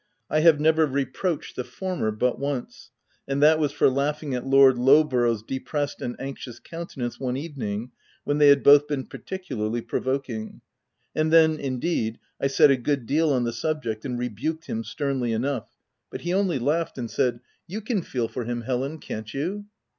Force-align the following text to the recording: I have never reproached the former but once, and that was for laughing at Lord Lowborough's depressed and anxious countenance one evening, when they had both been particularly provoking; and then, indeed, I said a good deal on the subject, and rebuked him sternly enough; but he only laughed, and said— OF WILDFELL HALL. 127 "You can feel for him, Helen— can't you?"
I 0.31 0.39
have 0.39 0.59
never 0.59 0.87
reproached 0.87 1.55
the 1.55 1.63
former 1.63 2.09
but 2.09 2.39
once, 2.39 2.89
and 3.27 3.39
that 3.43 3.59
was 3.59 3.71
for 3.71 3.87
laughing 3.87 4.33
at 4.33 4.47
Lord 4.47 4.75
Lowborough's 4.75 5.43
depressed 5.43 6.01
and 6.01 6.15
anxious 6.19 6.57
countenance 6.57 7.19
one 7.19 7.37
evening, 7.37 7.91
when 8.23 8.39
they 8.39 8.47
had 8.47 8.63
both 8.63 8.87
been 8.87 9.05
particularly 9.05 9.79
provoking; 9.81 10.61
and 11.13 11.31
then, 11.31 11.59
indeed, 11.59 12.17
I 12.41 12.47
said 12.47 12.71
a 12.71 12.77
good 12.77 13.05
deal 13.05 13.31
on 13.31 13.43
the 13.43 13.53
subject, 13.53 14.03
and 14.03 14.17
rebuked 14.17 14.65
him 14.65 14.83
sternly 14.83 15.33
enough; 15.33 15.69
but 16.09 16.21
he 16.21 16.33
only 16.33 16.57
laughed, 16.57 16.97
and 16.97 17.05
said— 17.07 17.33
OF 17.33 17.33
WILDFELL 17.33 17.43
HALL. 17.43 17.75
127 17.75 17.75
"You 17.75 17.81
can 17.81 18.01
feel 18.01 18.27
for 18.27 18.45
him, 18.45 18.61
Helen— 18.61 18.97
can't 18.99 19.31
you?" 19.35 19.65